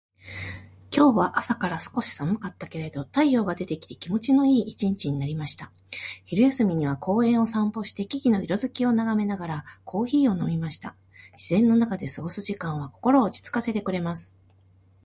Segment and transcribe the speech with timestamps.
[0.91, 5.71] 今日は朝から少し寒かったけれど、太陽が出てきて気持ちのいい一日になりました。
[6.25, 10.95] 昼休みには公園を散歩して、木々の色づきを眺めながらコーヒーを飲みました。
[11.33, 14.35] 自然の中で過ごす時間は心を落ち着かせてくれます。